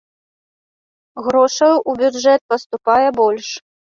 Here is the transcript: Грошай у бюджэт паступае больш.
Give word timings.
Грошай 1.27 1.75
у 1.93 1.95
бюджэт 2.01 2.41
паступае 2.53 3.07
больш. 3.21 3.47